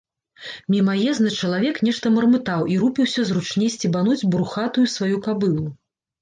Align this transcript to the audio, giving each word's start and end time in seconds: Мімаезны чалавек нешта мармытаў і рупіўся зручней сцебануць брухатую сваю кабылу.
Мімаезны 0.75 1.33
чалавек 1.41 1.75
нешта 1.87 2.11
мармытаў 2.15 2.61
і 2.73 2.79
рупіўся 2.85 3.27
зручней 3.33 3.69
сцебануць 3.75 4.19
брухатую 4.37 4.87
сваю 4.97 5.21
кабылу. 5.29 5.69